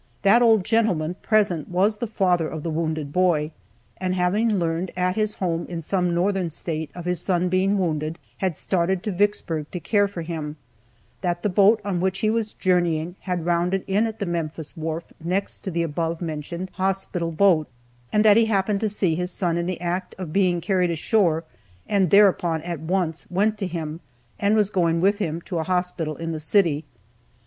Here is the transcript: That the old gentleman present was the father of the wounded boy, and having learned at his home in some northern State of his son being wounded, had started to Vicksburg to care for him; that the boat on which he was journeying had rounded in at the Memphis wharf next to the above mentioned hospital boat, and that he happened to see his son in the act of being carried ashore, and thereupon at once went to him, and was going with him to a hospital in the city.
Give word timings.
That 0.23 0.39
the 0.39 0.45
old 0.45 0.65
gentleman 0.65 1.13
present 1.21 1.69
was 1.69 1.97
the 1.97 2.07
father 2.07 2.47
of 2.47 2.63
the 2.63 2.71
wounded 2.71 3.13
boy, 3.13 3.51
and 3.97 4.15
having 4.15 4.57
learned 4.57 4.89
at 4.97 5.15
his 5.15 5.35
home 5.35 5.67
in 5.69 5.79
some 5.83 6.15
northern 6.15 6.49
State 6.49 6.89
of 6.95 7.05
his 7.05 7.19
son 7.21 7.49
being 7.49 7.77
wounded, 7.77 8.17
had 8.37 8.57
started 8.57 9.03
to 9.03 9.11
Vicksburg 9.11 9.69
to 9.69 9.79
care 9.79 10.07
for 10.07 10.23
him; 10.23 10.55
that 11.21 11.43
the 11.43 11.49
boat 11.49 11.79
on 11.85 12.01
which 12.01 12.17
he 12.21 12.31
was 12.31 12.53
journeying 12.55 13.15
had 13.19 13.45
rounded 13.45 13.83
in 13.85 14.07
at 14.07 14.17
the 14.17 14.25
Memphis 14.25 14.75
wharf 14.75 15.03
next 15.23 15.59
to 15.59 15.69
the 15.69 15.83
above 15.83 16.19
mentioned 16.19 16.71
hospital 16.73 17.31
boat, 17.31 17.67
and 18.11 18.25
that 18.25 18.37
he 18.37 18.45
happened 18.45 18.79
to 18.79 18.89
see 18.89 19.13
his 19.13 19.29
son 19.29 19.55
in 19.55 19.67
the 19.67 19.79
act 19.79 20.15
of 20.17 20.33
being 20.33 20.61
carried 20.61 20.89
ashore, 20.89 21.43
and 21.87 22.09
thereupon 22.09 22.59
at 22.63 22.79
once 22.79 23.27
went 23.29 23.55
to 23.55 23.67
him, 23.67 23.99
and 24.39 24.55
was 24.55 24.71
going 24.71 24.99
with 24.99 25.19
him 25.19 25.41
to 25.41 25.59
a 25.59 25.63
hospital 25.63 26.15
in 26.15 26.31
the 26.31 26.39
city. 26.39 26.85